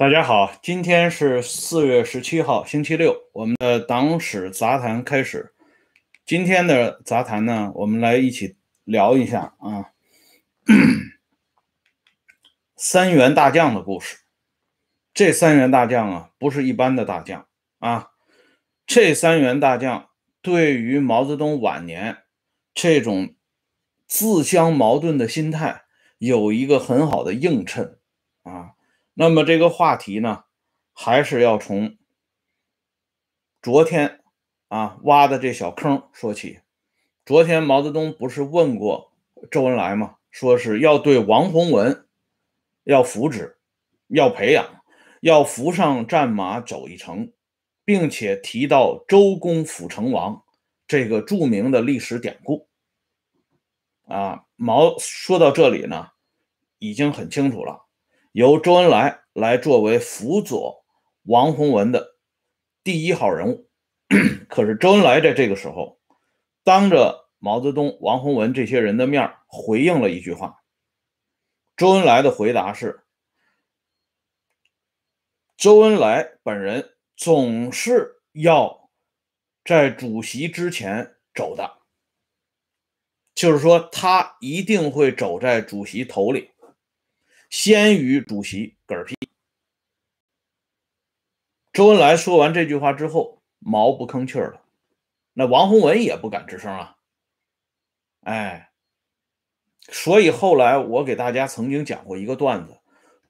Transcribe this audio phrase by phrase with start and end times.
[0.00, 5.52] 大家好，今天是四月十七号，星期六，我们的党史杂谈开始。
[6.24, 9.92] 今天的杂谈呢，我们来一起聊一下啊，
[12.76, 14.20] 三员大将的故事。
[15.12, 17.46] 这三员大将啊，不是一般的大将
[17.80, 18.12] 啊，
[18.86, 20.08] 这三员大将
[20.40, 22.22] 对于毛泽东晚年
[22.72, 23.34] 这种
[24.06, 25.82] 自相矛盾的心态
[26.16, 27.98] 有一个很好的映衬
[28.44, 28.76] 啊。
[29.14, 30.44] 那么这个话题呢，
[30.92, 31.96] 还是要从
[33.60, 34.20] 昨天
[34.68, 36.60] 啊挖的这小坑说起。
[37.26, 39.12] 昨天毛泽东不是问过
[39.50, 40.16] 周恩来吗？
[40.30, 42.06] 说是要对王洪文
[42.84, 43.58] 要扶植、
[44.06, 44.82] 要培养、
[45.20, 47.32] 要扶上战马走一程，
[47.84, 50.44] 并且提到周公辅成王
[50.86, 52.68] 这个著名的历史典故。
[54.06, 56.10] 啊，毛说到这里呢，
[56.78, 57.86] 已经很清楚了。
[58.32, 60.84] 由周恩来来作为辅佐
[61.22, 62.16] 王洪文的
[62.84, 63.68] 第一号人物，
[64.48, 65.98] 可是周恩来在这个时候
[66.62, 70.62] 当着毛泽东、王洪文这些人的面回应了一句话。
[71.76, 73.04] 周恩来的回答是：
[75.56, 78.90] 周恩来本人总是要
[79.64, 81.78] 在主席之前走的，
[83.34, 86.49] 就是说他一定会走在主席头里。
[87.50, 89.16] 先于主席嗝屁。
[91.72, 94.62] 周恩来说完这句话之后，毛不吭气了，
[95.32, 96.96] 那王洪文也不敢吱声啊。
[98.20, 98.70] 哎，
[99.88, 102.78] 所以后来我给大家曾经讲过一个段子：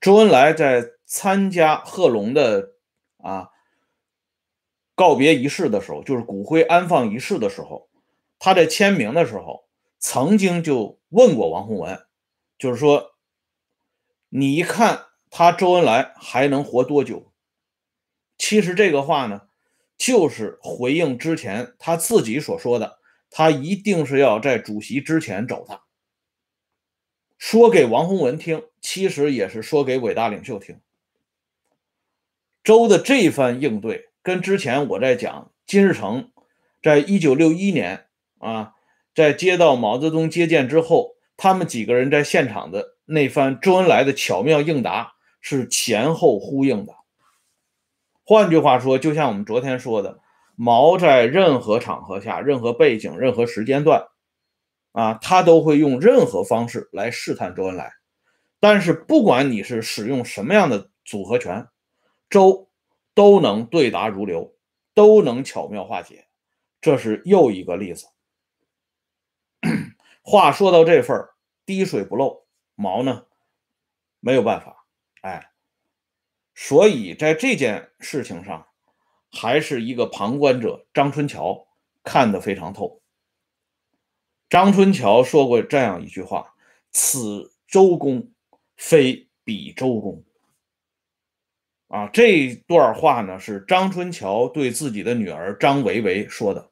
[0.02, 2.74] 周恩来在参加贺龙的
[3.16, 3.48] 啊
[4.94, 7.88] 告别仪式的时候，就是骨灰安放仪式的时候，
[8.38, 9.66] 他在签名的时候，
[9.98, 11.98] 曾经就问过王洪文，
[12.58, 13.09] 就是说。
[14.30, 17.32] 你一看他周恩来还能活多久？
[18.38, 19.42] 其实这个话呢，
[19.98, 22.98] 就是回应之前他自己所说的，
[23.28, 25.82] 他一定是要在主席之前走他。
[27.38, 30.80] 说给王洪文听，其实也是说给伟大领袖听。
[32.62, 36.30] 周的这番应对，跟之前我在讲金日成，
[36.82, 38.06] 在一九六一年
[38.38, 38.74] 啊，
[39.14, 42.96] 在接到毛泽东接见之后，他们几个人在现场的。
[43.06, 46.92] 那番周恩来的巧妙应答是前后呼应的。
[48.22, 50.20] 换句话说，就像我们昨天说的，
[50.54, 54.06] 毛在任何场合下、任何背景、任何时间段，
[54.92, 57.90] 啊，他都会用任何方式来试探周恩来。
[58.60, 61.66] 但是，不管你是使用什么样的组合拳，
[62.28, 62.68] 周
[63.14, 64.54] 都能对答如流，
[64.94, 66.26] 都能巧妙化解。
[66.82, 68.06] 这是又一个例子。
[70.30, 71.34] 话说到这份儿，
[71.66, 72.46] 滴水不漏。
[72.76, 73.26] 毛呢，
[74.20, 74.86] 没有办法，
[75.22, 75.50] 哎，
[76.54, 78.68] 所以在这件事情上，
[79.32, 81.66] 还是一个旁观者张春桥
[82.04, 83.02] 看得非常透。
[84.48, 86.54] 张春桥说过这样一句话
[86.92, 88.32] ：“此周公，
[88.76, 90.24] 非彼周公。”
[91.90, 96.69] 啊，这段话呢是张春桥对自己的女儿张维维说的。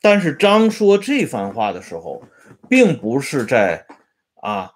[0.00, 2.22] 但是张说这番话的时候，
[2.68, 3.86] 并不是在。
[4.40, 4.72] 啊，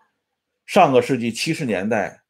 [0.67, 2.25] 上个世纪七十年代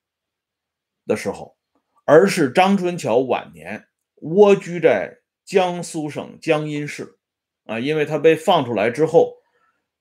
[1.06, 1.56] 的时候，
[2.04, 3.86] 而是张春桥晚年
[4.16, 7.16] 蜗居在江苏省江阴市
[7.64, 9.38] 啊，因为他被放出来之后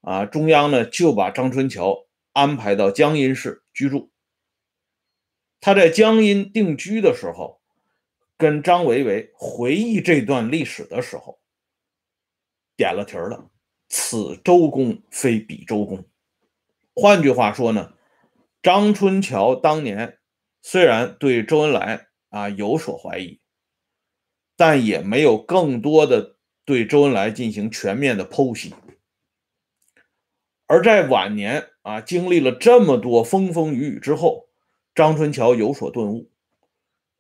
[0.02, 4.12] 啊，中央呢就把张春桥安排到江阴市居住。
[5.62, 7.62] 他在江阴定居的时候，
[8.38, 11.40] 跟张维维回忆这段历史的时候，
[12.82, 13.52] 点了题儿了
[13.88, 16.04] ：“此周公非彼周公。”
[16.96, 17.94] 换句话说呢，
[18.64, 20.18] 张春桥当年
[20.64, 23.40] 虽然对周恩来啊有所怀疑，
[24.56, 28.74] 但也没有更多的对周恩来进行全面的剖析。
[30.66, 34.48] 而在晚年啊，经历了这么多风风雨雨之后，
[34.96, 36.32] 张春桥有所顿悟，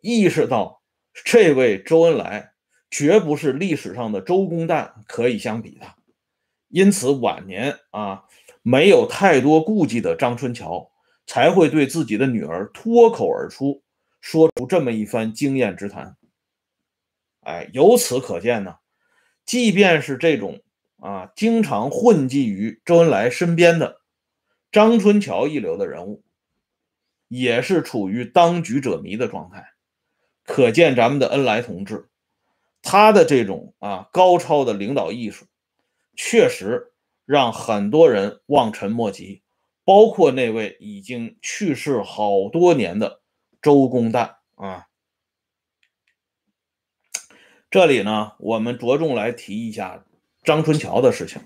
[0.01, 0.81] 意识到
[1.13, 2.50] 这位周恩来
[2.91, 5.87] 绝不是历史上的周公旦可以相比的，
[6.67, 8.25] 因此晚年啊。
[8.63, 10.91] 没有太多顾忌的张春桥，
[11.25, 13.81] 才会对自己的女儿脱口而出，
[14.21, 16.15] 说出这么一番经验之谈。
[17.39, 18.75] 哎，由此可见呢，
[19.47, 20.61] 即便是这种
[20.97, 24.01] 啊，经常混迹于周恩来身边的
[24.71, 26.23] 张春桥一流的人物，
[27.29, 29.71] 也是处于当局者迷的状态。
[30.43, 32.10] 可见咱们的恩来同志，
[32.81, 35.45] 他的这种啊高超的领导艺术，
[36.15, 36.87] 确实。
[37.23, 39.41] 让很多人望尘莫及，
[39.85, 43.21] 包括那位已经去世好多年的
[43.61, 44.87] 周公旦啊。
[47.69, 50.03] 这里呢，我们着重来提一下
[50.43, 51.41] 张春桥的事情。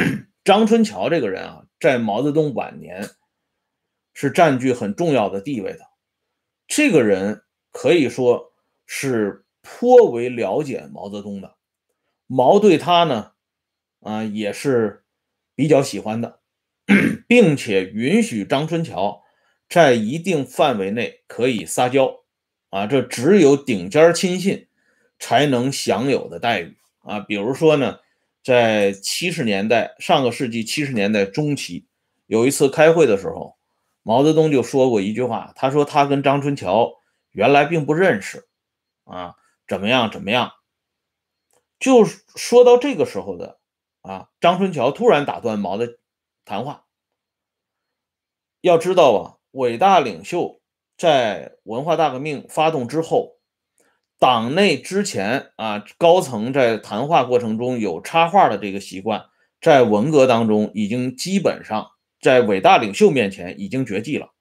[0.44, 3.08] 张春桥这个人啊，在毛泽东晚年
[4.12, 5.80] 是占据很重要的地位的。
[6.66, 8.52] 这个人可以说
[8.84, 11.56] 是颇为了解毛泽东的，
[12.26, 13.32] 毛对他呢，
[14.00, 15.04] 啊也是
[15.54, 16.40] 比较喜欢的，
[17.26, 19.22] 并且允许张春桥
[19.68, 22.20] 在一定范围内可以撒娇，
[22.70, 24.66] 啊，这只有顶尖亲信。
[25.22, 27.98] 才能享有的待遇啊，比如说呢，
[28.42, 31.84] 在七十年代，上个世纪七十年代中期，
[32.24, 33.54] 有一次开会的时候，
[34.02, 36.90] 毛泽东就说过一句话，他说他跟张春桥
[37.32, 38.48] 原来并不认识，
[39.04, 39.36] 啊，
[39.70, 40.50] 怎么样怎么样，
[41.78, 43.60] 就说到这个时候的
[44.02, 46.00] 啊，张春桥突然打断毛的
[46.44, 46.86] 谈话，
[48.60, 50.60] 要知道啊，伟大领袖
[50.96, 53.36] 在文化大革命发动之后。
[54.18, 59.26] 党内之前啊，高层在谈话过程中有插话的这个习惯，
[59.62, 64.34] 在文革当中已经基本上在伟大领袖面前已经绝迹了。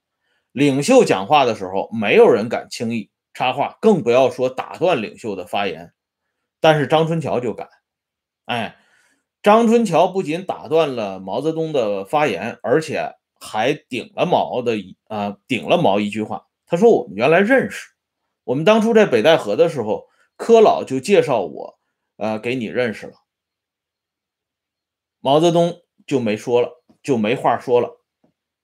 [0.51, 3.09] 领袖讲话的时候，没有人敢轻易
[3.39, 5.93] 插话，更不要说打断领袖的发言。
[6.59, 7.69] 但是张春桥就敢，
[8.43, 8.75] 哎，
[9.41, 14.75] 张春桥不仅打断了毛泽东的发言，而且还顶了毛的
[15.07, 17.87] 啊，顶了毛一句话，他说：“我们原来认识。”
[18.43, 21.79] 我们当初在北戴河的时候，柯老就介绍我，
[22.17, 23.13] 呃，给你认识了。
[25.21, 28.01] 毛泽东就没说了，就没话说了，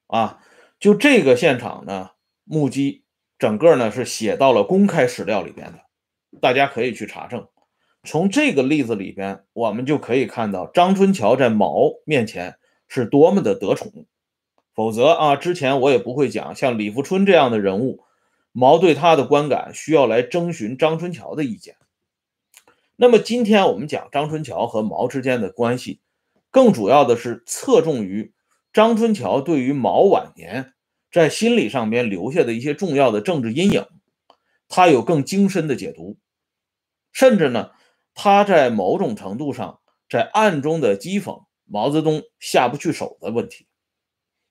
[0.07, 0.43] 啊，
[0.79, 2.09] 就这个现场呢，
[2.43, 3.04] 目击
[3.37, 5.79] 整个呢是写到了公开史料里边的，
[6.39, 7.47] 大家可以去查证。
[8.03, 14.05] 从这个例子里边，我们就可以看到张春桥在毛面前是多么的得宠。
[14.73, 18.03] 否则啊，之前我也不会讲像李富春这样的人物。
[18.51, 21.75] 毛对他的观感需要来征询张春桥的意见。
[22.95, 25.99] 那么今天我们讲张春桥和毛之间的关系，
[26.51, 28.33] 更主要的是侧重于
[28.71, 30.74] 张春桥对于毛晚年
[31.15, 33.87] 在心理上边留下的一些重要的政治阴影，
[34.67, 36.17] 他有更精深的解读，
[37.13, 37.71] 甚至呢，
[38.13, 39.79] 他在某种程度上
[40.09, 43.65] 在暗中的讥讽毛泽东下不去手的问题。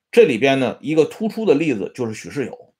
[0.09, 2.73] 这里边呢，一个突出的例子就是许世友。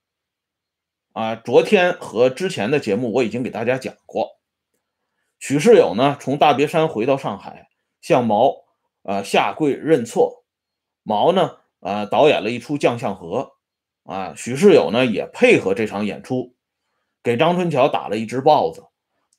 [1.14, 4.40] 啊，昨天和之前的节目我已经给大家讲过，
[5.38, 7.70] 许世友呢从大别山回到上海，
[8.02, 8.66] 向毛
[9.04, 10.44] 啊下跪认错，
[11.04, 13.42] 毛呢啊导演了一出《将相和》，
[14.06, 16.56] 啊许世友呢也配合这场演出，
[17.22, 18.86] 给张春桥打了一只豹子，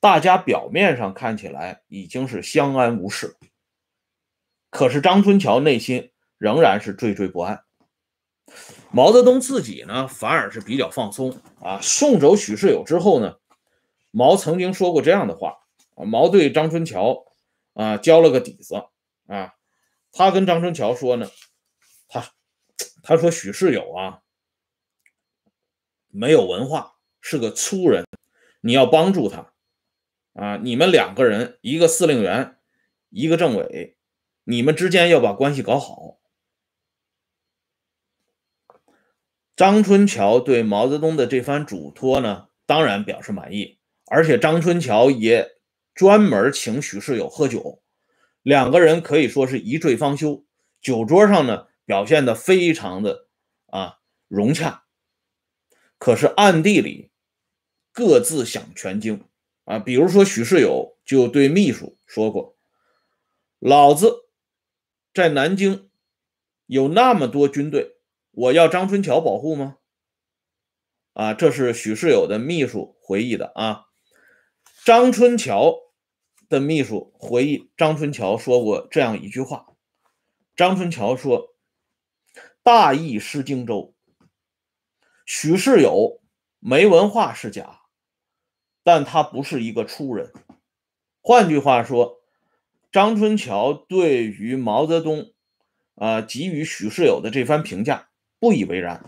[0.01, 3.37] 大家表面上看起来已经是相安无事，
[4.71, 7.63] 可是张春桥内心仍然是惴惴不安。
[8.91, 11.81] 毛泽东自己呢，反而是比较放松啊。
[11.81, 13.37] 送走许世友之后呢，
[14.11, 15.59] 毛曾经说过这样的话
[15.97, 16.05] 啊。
[16.05, 17.25] 毛对张春桥
[17.75, 18.75] 啊交了个底子
[19.27, 19.55] 啊。
[20.13, 21.29] 他跟张春桥说呢，
[22.09, 22.25] 他
[23.03, 24.21] 他说许世友啊
[26.17, 28.07] 没有文化，是个粗人，
[28.63, 29.53] 你要帮助他
[30.33, 30.57] 啊。
[30.57, 32.57] 你们两个人，一个司令员，
[33.11, 33.97] 一个政委，
[34.45, 36.19] 你们之间要把关系搞好。
[39.55, 45.59] 张春桥对毛泽东的这番嘱托呢，当然表示满意，而且张春桥也
[45.95, 47.83] 专门请许世友喝酒，
[48.43, 50.47] 两个人可以说是一醉方休。
[50.81, 53.29] 酒桌上呢，表现的非常的
[53.67, 54.85] 啊融洽，
[55.99, 57.11] 可是暗地里
[57.93, 59.25] 各自想全经
[59.65, 59.79] 啊。
[59.79, 62.57] 比如说许世友就对秘书说过
[63.59, 64.29] ：“老子
[65.13, 65.91] 在南京
[66.67, 67.95] 有那么多军队。”
[68.37, 69.79] 我要张春桥保护吗？
[71.15, 73.87] 啊，这是许世友的秘书回忆的啊。
[74.85, 75.75] 张春桥
[76.51, 79.69] 的秘书回忆，张春桥说过这样一句话：
[80.55, 81.57] 张春桥说，
[82.63, 83.96] 大义失荆州。
[85.27, 86.23] 许世友
[86.61, 87.81] 没文化是假，
[88.83, 90.33] 但他不是一个粗人。
[91.21, 92.21] 换句话说，
[92.91, 95.33] 张春桥对于毛泽东
[95.97, 98.09] 啊给予许世友的这番评价。
[98.39, 99.03] 不以为然。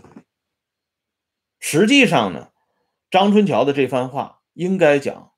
[1.59, 2.49] 实际上呢，
[3.11, 5.31] 张春桥的这番话应该讲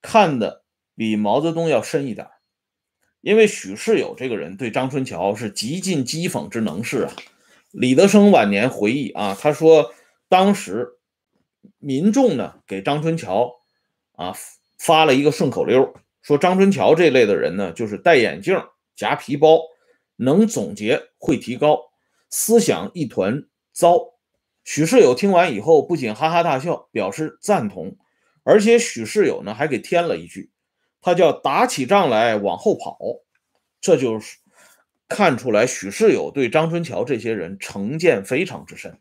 [0.00, 2.28] 看的比毛泽东要深一点，
[3.20, 7.12] 因为许世友这个人对张春桥是极尽讥讽之能事啊。
[7.72, 9.92] 李德生晚年回忆啊，他说
[10.28, 10.88] 当时
[11.78, 13.52] 民众呢给张春桥
[14.12, 14.34] 啊
[14.78, 18.60] 发了一个顺口溜，说张春桥这类的人呢，就是戴眼镜
[18.94, 19.60] 夹皮包，
[20.16, 21.78] 能总结会提高。
[22.28, 24.14] 思想一团糟，
[24.64, 27.96] 许世友听完以后，不仅哈哈大笑，表示赞同，
[28.42, 30.50] 而且许世友呢还给添了一句，
[31.00, 32.98] 他叫打起仗来往后跑，
[33.80, 34.38] 这就是
[35.08, 39.00] 看出来许世友对张春桥这些人成见非常之深。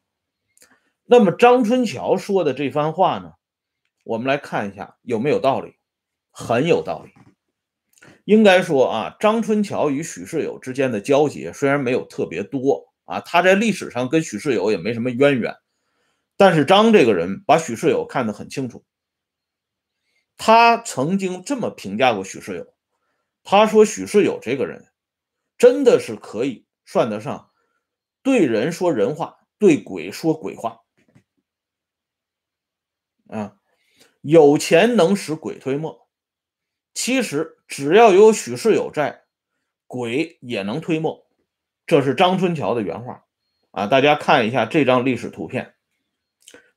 [1.05, 3.33] 那么张春桥说的这番话呢，
[4.03, 5.75] 我们来看一下有没有道理，
[6.31, 7.11] 很有道理。
[8.23, 15.55] 应该说啊，张春桥与许世友之间的交集虽然没有特别多啊，他在历史上跟许世友也没什么渊源，
[16.37, 18.83] 但是张这个人把许世友看得很清楚。
[20.37, 22.73] 他曾经这么评价过许世友，
[23.43, 24.87] 他说许世友这个人
[25.57, 27.51] 真的是可以算得上
[28.23, 30.79] 对人说人话，对鬼说鬼话。
[33.27, 33.57] 啊，
[34.21, 36.07] 有钱能使鬼推磨。
[36.93, 39.23] 其实只要有许世友在，
[39.87, 41.27] 鬼也能推磨。
[41.85, 43.25] 这是张春桥的原话
[43.71, 43.87] 啊！
[43.87, 45.75] 大家看一下这张历史图片，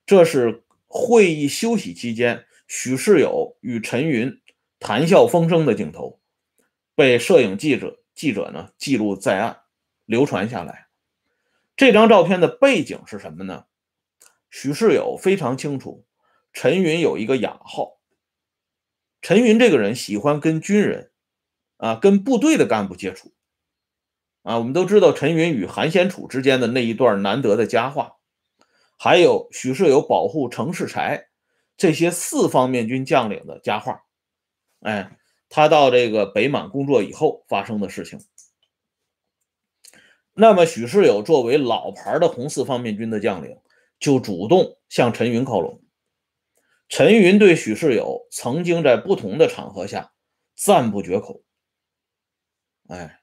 [0.05, 4.41] 这是会议休息期间许世友与陈云
[4.81, 6.21] 谈笑风生的镜头，
[6.95, 9.61] 被摄影记者记者呢记录在案，
[10.05, 10.89] 流传下来。
[11.77, 13.67] 这张照片的背景是什么呢？
[14.51, 16.05] 许世友非常清楚。
[16.53, 17.99] 陈云有一个雅号。
[19.21, 21.11] 陈云这个人喜欢跟军人，
[21.77, 23.33] 啊，跟部队的干部接触，
[24.43, 28.19] 啊，我们都知道陈云与韩先楚之间的那一段难得的佳话，
[28.97, 31.29] 还有许世友保护程世才
[31.77, 34.05] 这些四方面军将领的佳话，
[34.81, 38.25] 哎，他到这个北满工作以后发生的事情。
[40.33, 43.59] 那么许世友作为老牌的红四方面军的将领，
[43.99, 45.83] 就主动向陈云靠拢。
[46.89, 50.13] 陈云对许世友曾经在不同的场合下
[50.57, 51.43] 赞不绝口。
[52.89, 53.21] 哎，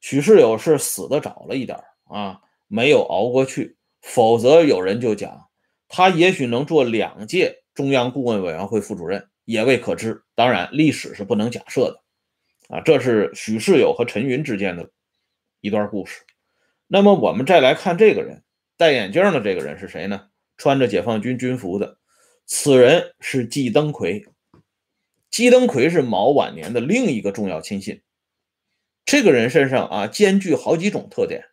[0.00, 5.48] 许世友是死的早了一点啊，没有熬过去，否则有人就讲
[5.86, 10.24] 他也许能做两届中央顾问委员会副主任，也未可知。
[10.34, 12.80] 当然，历史是不能假设的啊。
[12.80, 14.90] 这是许世友和陈云之间的
[15.60, 16.22] 一段故事。
[16.88, 18.42] 那么我们再来看这个人，
[18.76, 20.28] 戴眼镜的这个人是谁呢？
[20.56, 21.98] 穿着解放军军服的。
[22.48, 24.24] 此人是季登奎，
[25.30, 28.02] 季登奎是毛晚年的另一个重要亲信。
[29.04, 31.46] 这个人身上啊，兼具好几种特点。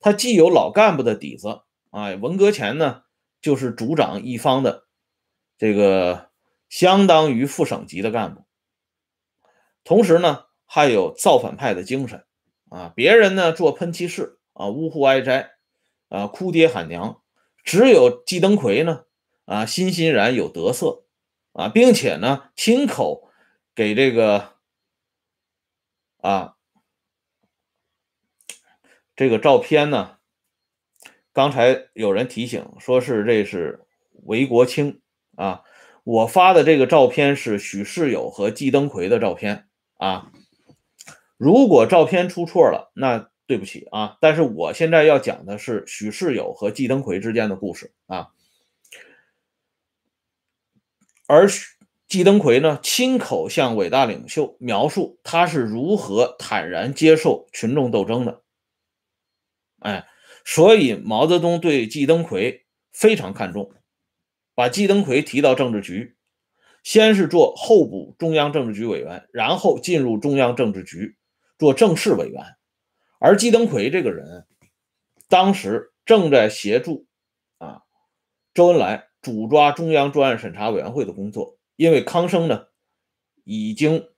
[0.00, 1.60] 他既有老干部的底子
[1.90, 3.02] 啊，文革前呢
[3.40, 4.88] 就是主掌一方的
[5.56, 6.30] 这个
[6.68, 8.44] 相当于副省级的干部，
[9.84, 12.24] 同时呢还有造反派的精神
[12.70, 12.92] 啊。
[12.96, 15.52] 别人呢做喷气式啊，呜呼哀哉
[16.08, 17.22] 啊，哭爹喊娘，
[17.62, 19.04] 只有季登奎呢。
[19.48, 21.04] 啊，欣欣然有得色，
[21.52, 23.30] 啊，并且呢，亲口
[23.74, 24.56] 给这个
[26.18, 26.56] 啊
[29.16, 30.18] 这个照片呢，
[31.32, 33.86] 刚才有人提醒说是这是
[34.24, 35.00] 韦国清
[35.34, 35.62] 啊，
[36.04, 40.30] 我发的这个照片是许世友和季登奎的照片啊，
[41.38, 48.28] 如果照片出错了，那对不起啊，但是我现在要讲的是许世友和季登奎之间的故事啊。
[51.28, 51.46] 而
[52.08, 58.42] 季登奎呢，亲口向伟大领袖描述他是如何坦然接受群众斗争的。
[59.80, 60.06] 哎，
[60.42, 63.70] 所以毛泽东对季登奎非常看重，
[64.54, 66.16] 把季登奎提到政治局，
[66.82, 71.18] 先是做候补中央政治局委员，然后进入中央政治局
[71.58, 72.42] 做正式委员。
[73.20, 74.46] 而季登奎这个人，
[75.28, 77.06] 当时正在协助
[77.58, 77.82] 啊
[78.54, 79.07] 周恩来。
[79.20, 82.66] 主抓中央专案审查委员会的工作，因为康生呢
[83.44, 84.08] 已经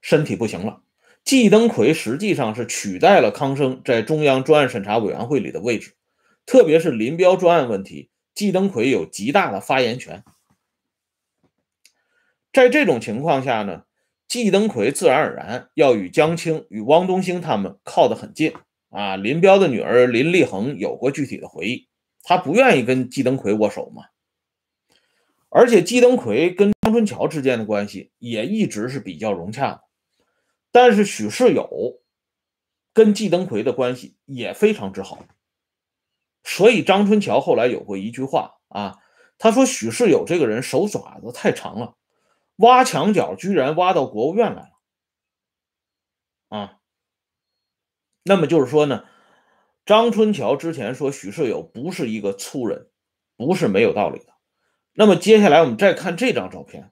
[0.00, 0.82] 身体不行了，
[1.24, 5.94] 季登奎实际上是取代了康生在中央专案审查委员会里的位置，
[6.46, 10.24] 特别是林彪专案问题，季登奎有极大的发言权。
[12.52, 13.82] 在这种情况下呢，
[14.26, 18.54] 季登奎自然而然要与江青、与汪东兴他们靠得很近
[18.88, 19.16] 啊。
[19.16, 21.88] 林彪的女儿林立恒有过具体的回忆，
[22.22, 24.04] 他不愿意跟季登奎握手嘛。
[25.50, 29.82] 而且季登奎跟张春桥之间的关系也一直是比较融洽的，
[30.70, 32.02] 但是许世友
[32.92, 35.24] 跟季登奎的关系也非常之好，
[36.44, 38.98] 所以张春桥后来有过一句话啊，
[39.38, 41.96] 他说许世友这个人手爪子太长了，
[42.56, 46.80] 挖墙角居然挖到国务院来了，啊，
[48.24, 49.04] 那么就是说呢，
[49.86, 52.90] 张春桥之前说许世友不是一个粗人，
[53.36, 54.37] 不是没有道理的。
[55.00, 56.90] 那么接下来我们再看这张照片，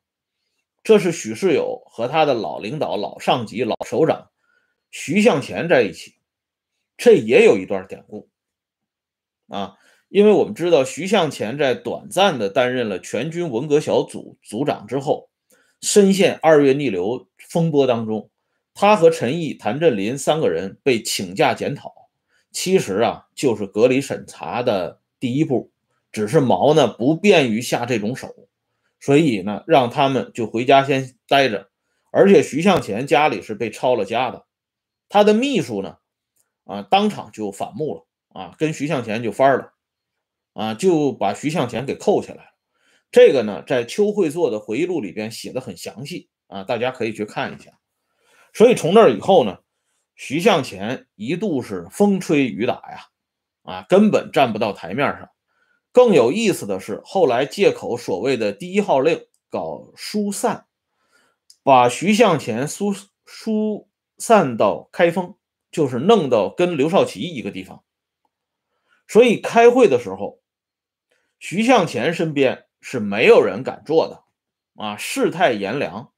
[0.85, 4.31] 这是许世友和他的老领导、老上级、老首长
[4.93, 6.15] 徐向前在一起，
[6.97, 8.29] 这也有一段典故
[9.49, 9.75] 啊。
[10.09, 15.29] 因为我们知道徐向前在短暂的担任了全军文革小组组长之后，
[15.81, 18.31] 深陷二月逆流风波当中。
[18.73, 21.93] 他和陈毅、谭震林三个人被请假检讨，
[22.53, 25.73] 其实啊就是隔离审查的第一步，
[26.17, 28.49] 只是毛呢不便于下这种手，
[28.99, 31.69] 所以呢让他们就回家先待着。
[32.11, 34.47] 而且徐向前家里是被抄了家的，
[35.11, 35.99] 他的秘书呢
[36.65, 39.75] 啊当场就反目了啊，跟徐向前就翻了
[40.55, 42.51] 啊，就把徐向前给扣起来了。
[43.11, 47.73] 这个呢在邱会作的回忆录里边写的很详细啊，大家可以去看一下。
[48.55, 49.59] 所以从那以后呢，
[50.15, 53.01] 徐向前一度是风吹雨打呀，
[53.65, 55.29] 啊，根本站不到台面上。
[55.97, 60.67] 更有意思的是，后来借口所谓的第一号令搞疏散，
[61.63, 63.89] 把徐向前疏疏
[64.19, 65.37] 散到开封，
[65.71, 67.83] 就是弄到跟刘少奇一个地方。
[69.09, 70.43] 所以开会的时候，
[71.39, 74.23] 徐向前身边是没有人敢坐的，
[74.75, 76.13] 啊，世态炎凉，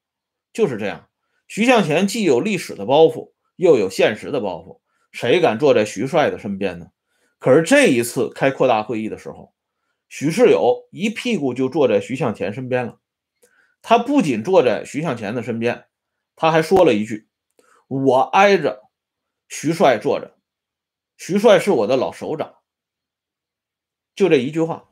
[0.53, 1.09] 就是这样。
[1.47, 4.81] 徐向前既有历史的包袱，又有现实的包袱，
[5.13, 6.89] 谁敢坐在徐帅的身边呢？
[7.39, 9.55] 可是这一次开扩大会议的时候，
[10.09, 13.01] 许世友一屁股就坐在徐向前身边了。
[13.83, 15.87] 他不仅坐在徐向前的身边，
[16.35, 17.29] 他还说了一句
[17.87, 18.83] ：“我挨着
[19.49, 20.37] 徐帅坐着，
[21.17, 22.57] 徐帅是我的老首长。”
[24.17, 24.89] 就这一句话。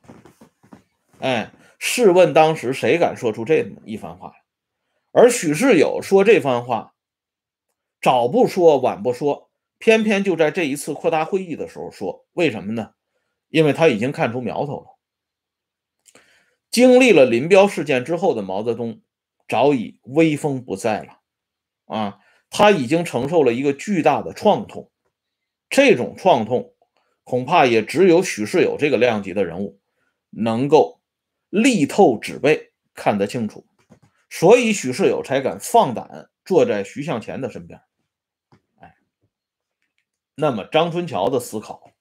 [1.19, 4.35] 哎，试问当时谁敢说出这么一番话？
[5.13, 6.95] 而许世友说这番话，
[8.03, 12.27] 早不说晚不说，偏偏就在这一次扩大会议的时候说。
[12.35, 12.93] 为什么呢？
[13.49, 14.96] 因为他已经看出苗头了。
[16.71, 19.01] 经历了林彪事件之后的毛泽东，
[19.49, 21.21] 早已威风不在了。
[21.87, 22.19] 啊，
[22.51, 24.91] 他已经承受了一个巨大的创痛。
[25.69, 26.75] 这种创痛，
[27.25, 29.81] 恐怕也只有许世友这个量级的人物，
[30.31, 31.01] 能够
[31.49, 33.67] 力透纸背，看得清楚。
[34.29, 37.81] 所以许世友才敢放胆坐在徐向前的身边。
[38.81, 38.97] 哎，
[40.35, 41.93] 那么张春桥的思考，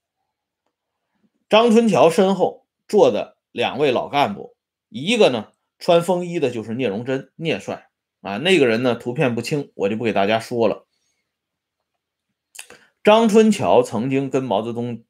[1.47, 4.54] 张春桥身后坐的两位老干部，
[4.89, 7.89] 一个呢穿风衣的就是聂荣臻，聂帅
[8.21, 10.87] 啊，那个人呢图片不清，我就不给大家说了。
[13.03, 15.03] 张春桥曾经跟毛泽东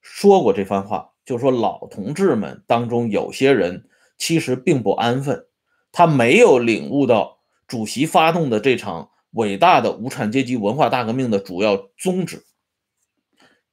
[0.00, 5.46] 说过这番话，就说老同志们当中有些人其实并不安分。
[5.92, 12.46] 他没有领悟到主席发动的这场伟大的无产阶级文化大革命的主要宗旨。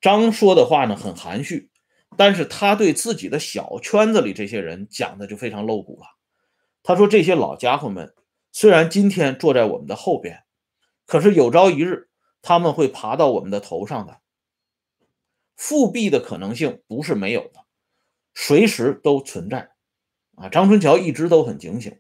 [0.01, 1.69] 张说的话呢很含蓄，
[2.15, 6.05] 但是他对自己的小圈子里这些人讲的就非常露骨了。
[6.83, 8.15] 他说：“这些老家伙们
[8.51, 10.43] 虽然今天坐在我们的后边，
[11.05, 12.09] 可是有朝一日
[12.41, 14.21] 他们会爬到我们的头上的。
[15.55, 17.65] 复辟的可能性不是没有的，
[18.33, 19.71] 随时都存在。”
[20.37, 21.99] 啊，张春桥一直都很警醒。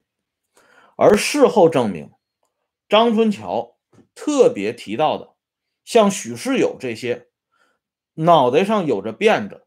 [0.95, 2.11] 而事后证明，
[2.87, 3.77] 张春桥
[4.15, 5.35] 特别提到的，
[5.83, 7.27] 像许世友这些
[8.13, 9.66] 脑袋上有着辫子、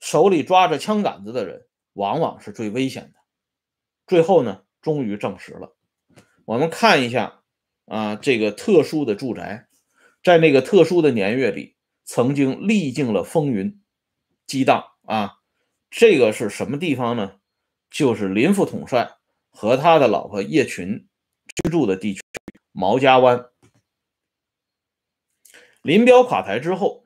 [0.00, 3.20] 手里抓着枪杆子的人，往往是最危险的。
[4.06, 5.76] 最后呢，终于证实了。
[6.44, 7.42] 我们看一下
[7.84, 9.68] 啊，这个特殊的住宅，
[10.24, 13.80] 在那个特殊的年月里，曾经历尽了风云
[14.46, 15.38] 激荡啊。
[15.90, 17.38] 这个是什么地方呢？
[17.90, 19.16] 就是林副统帅。
[19.52, 21.08] 和他的老婆叶群
[21.56, 22.22] 居住的地区
[22.70, 23.50] 毛家湾。
[25.82, 27.04] 林彪垮台之后，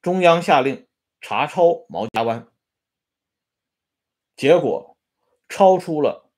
[0.00, 0.85] 中央下令
[1.20, 2.46] 查抄毛家湾，
[4.36, 4.96] 结果
[5.48, 6.30] 抄出了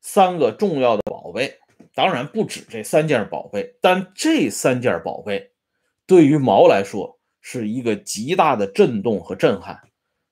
[0.00, 1.58] 三个重要的宝贝。
[1.94, 5.52] 当然不止这三件宝贝，但这三件宝贝
[6.06, 9.88] 对于毛来说是一个极大的震动和震撼。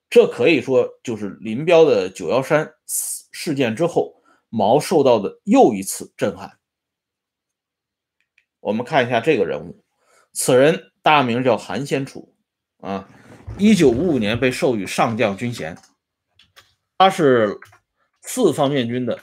[0.09, 2.73] 这可以说就是林彪的九幺三。
[3.37, 6.57] 事件之后，毛受到的又一次震撼。
[8.59, 9.83] 我们看一下这个人物，
[10.31, 12.33] 此人大名叫韩先楚，
[12.79, 13.09] 啊，
[13.57, 15.77] 一九五五年被授予上将军衔，
[16.97, 17.57] 他是
[18.21, 19.17] 四方面军的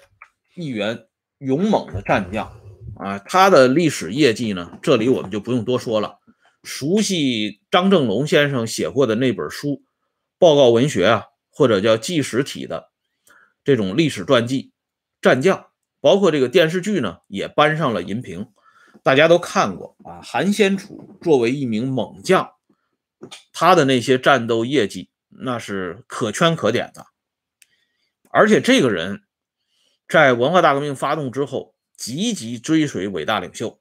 [0.56, 1.06] 一员
[1.38, 2.50] 勇猛的战将，
[2.96, 6.18] 啊，他的历史业绩呢，这里我们就不用多说了。
[6.62, 9.82] 熟悉张正龙先生写过的那本书，
[10.38, 12.90] 报告文学啊，或者叫纪实体的。
[13.64, 14.72] 这种历史传记、
[15.20, 15.66] 战将，
[16.00, 18.46] 包括这个电视剧呢，也搬上了银屏，
[19.02, 20.22] 大家都看过啊。
[20.22, 22.50] 韩先楚作为一名猛将，
[23.52, 27.06] 他的那些战斗业绩那是可圈可点的。
[28.30, 29.22] 而且这个人，
[30.08, 33.80] 在文化大革命发动之后，积极追随伟大领袖，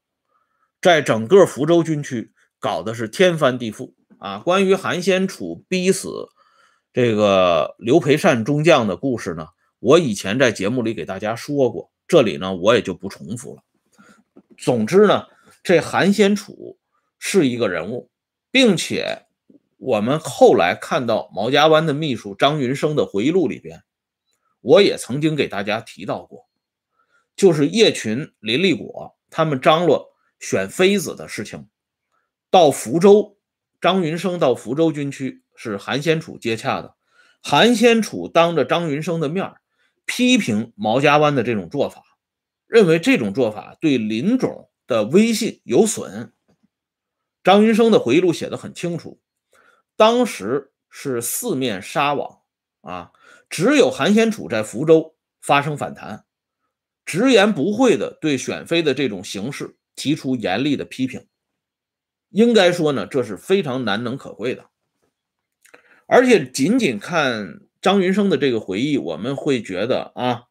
[0.82, 4.40] 在整个福州军区搞的是天翻地覆啊。
[4.40, 6.30] 关于韩先楚逼死
[6.94, 9.48] 这个刘培善中将的故事呢，
[9.80, 13.64] 我以前在节目里给大家说过，这里呢我也就不重复了。
[14.58, 15.28] 总之呢，
[15.64, 16.78] 这韩先楚
[17.18, 18.12] 是一个人物，
[18.52, 19.26] 并且
[19.82, 23.82] 我们后来看到毛家湾的秘书张云生的回忆录里边，
[24.62, 26.48] 我也曾经给大家提到过，
[27.36, 31.68] 就是叶群、林立果他们张罗选妃子的事情，
[32.52, 33.38] 到福州，
[33.82, 35.44] 张云生到福州军区。
[35.54, 36.96] 是韩先楚接洽的，
[37.44, 39.54] 韩先楚当着张云生的面
[40.06, 42.04] 批评毛家湾的这种做法，
[42.66, 46.34] 认为这种做法对林总的威信有损。
[47.44, 49.21] 张云生的回忆录写的很清楚，
[49.96, 52.40] 当时是四面杀网
[52.82, 53.12] 啊，
[53.50, 56.26] 只有韩先楚在福州发生反弹，
[57.06, 61.28] 直言不讳的对选妃的这种形式提出严厉的批评。
[62.30, 64.66] 应该说呢，这是非常难能可贵的。
[66.08, 70.44] 而且仅仅看张云生的这个回忆，我们会觉得啊，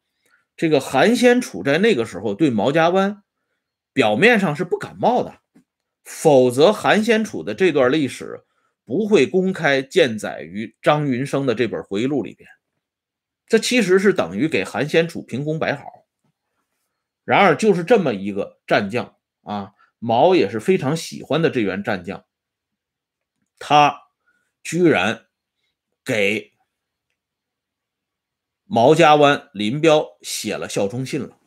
[0.55, 3.23] 这个韩先楚在那个时候对毛家湾
[3.93, 5.39] 表面上是不感冒的，
[6.03, 8.43] 否则韩先楚的这段历史
[8.91, 12.49] 不会公开见载于张云生的这本回忆录里边。
[13.47, 15.83] 这其实是等于给韩先楚凭功摆好。
[17.23, 22.25] 然而，就是这么一个战将啊，毛也是非常喜欢的这员战将，
[23.59, 23.97] 他
[24.61, 25.27] 居然。
[26.03, 26.53] 给
[28.65, 31.37] 毛家湾林彪写了效忠信了。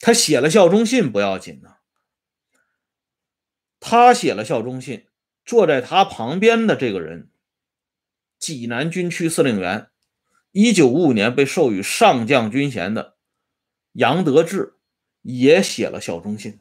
[0.00, 1.76] 他写了效忠信不要紧呢，
[3.78, 5.06] 他写了效忠信，
[5.44, 7.30] 坐在他旁边的这个人，
[8.38, 9.90] 济南军区司令员，
[10.52, 13.16] 一九五五年被授予上将军衔的
[13.92, 14.78] 杨得志
[15.22, 16.60] 也写了效忠信。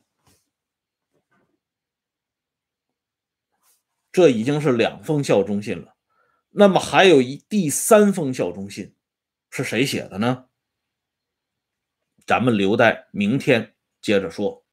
[4.11, 5.95] 这已经是两封效忠信了。
[6.49, 8.95] 那么还有一第三封效忠信，
[9.49, 10.45] 是谁写的呢？
[12.27, 14.65] 咱们留待明天接着说。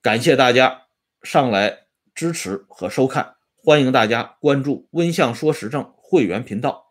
[0.00, 0.86] 感谢大家
[1.22, 1.85] 上来
[2.16, 6.86] 支持和收看，欢迎大家关注“温相说时政”会员频道，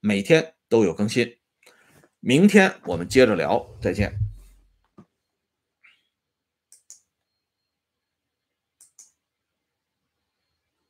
[0.00, 1.36] 每天都有更新。
[2.18, 4.29] 明天我们接着聊，再见。